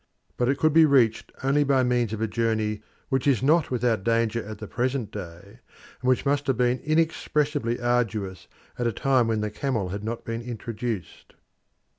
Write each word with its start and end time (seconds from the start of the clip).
But 0.35 0.49
it 0.49 0.57
could 0.57 0.73
be 0.73 0.85
reached 0.87 1.31
only 1.43 1.63
by 1.63 1.83
means 1.83 2.11
of 2.11 2.21
a 2.21 2.27
journey 2.27 2.81
which 3.09 3.27
is 3.27 3.43
not 3.43 3.69
without 3.69 4.03
danger 4.03 4.43
at 4.43 4.57
the 4.57 4.65
present 4.67 5.11
day, 5.11 5.59
and 6.01 6.07
which 6.09 6.25
must 6.25 6.47
have 6.47 6.57
been 6.57 6.79
inexpressibly 6.79 7.79
arduous 7.79 8.47
at 8.79 8.87
a 8.87 8.91
time 8.93 9.27
when 9.27 9.41
the 9.41 9.51
camel 9.51 9.89
had 9.89 10.03
not 10.03 10.25
been 10.25 10.41
introduced. 10.41 11.35